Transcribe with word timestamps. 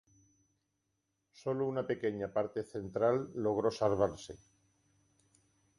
Sólo 1.41 1.67
una 1.67 1.85
pequeña 1.85 2.33
parte 2.33 2.63
central 2.63 3.29
logró 3.35 3.69
salvarse. 3.69 4.33